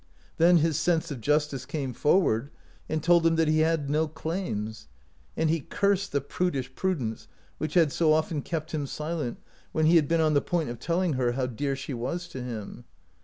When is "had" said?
3.59-3.87, 7.75-7.91, 9.97-10.07